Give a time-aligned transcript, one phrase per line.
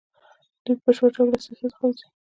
[0.63, 2.07] دوی په بشپړه توګه له سیاست څخه وځي.